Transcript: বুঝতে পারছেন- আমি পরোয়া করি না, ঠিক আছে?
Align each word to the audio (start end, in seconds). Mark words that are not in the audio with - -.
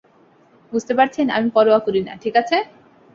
বুঝতে 0.71 0.93
পারছেন- 0.97 1.25
আমি 1.37 1.47
পরোয়া 1.55 1.79
করি 1.85 2.01
না, 2.07 2.13
ঠিক 2.23 2.33
আছে? 2.41 2.57